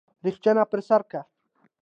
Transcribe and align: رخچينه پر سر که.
رخچينه 0.25 0.63
پر 0.71 0.79
سر 0.87 1.01
که. 1.11 1.21